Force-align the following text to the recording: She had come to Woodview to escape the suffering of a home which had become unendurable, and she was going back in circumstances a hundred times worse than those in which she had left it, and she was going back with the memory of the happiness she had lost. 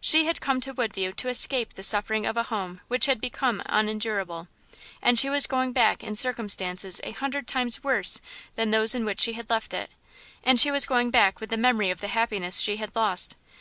She 0.00 0.24
had 0.24 0.40
come 0.40 0.60
to 0.62 0.72
Woodview 0.72 1.12
to 1.12 1.28
escape 1.28 1.74
the 1.74 1.84
suffering 1.84 2.26
of 2.26 2.36
a 2.36 2.42
home 2.42 2.80
which 2.88 3.06
had 3.06 3.20
become 3.20 3.62
unendurable, 3.66 4.48
and 5.00 5.16
she 5.20 5.30
was 5.30 5.46
going 5.46 5.70
back 5.70 6.02
in 6.02 6.16
circumstances 6.16 7.00
a 7.04 7.12
hundred 7.12 7.46
times 7.46 7.84
worse 7.84 8.20
than 8.56 8.72
those 8.72 8.96
in 8.96 9.04
which 9.04 9.20
she 9.20 9.34
had 9.34 9.48
left 9.48 9.72
it, 9.72 9.90
and 10.42 10.58
she 10.58 10.72
was 10.72 10.84
going 10.84 11.12
back 11.12 11.40
with 11.40 11.50
the 11.50 11.56
memory 11.56 11.90
of 11.90 12.00
the 12.00 12.08
happiness 12.08 12.58
she 12.58 12.78
had 12.78 12.96
lost. 12.96 13.36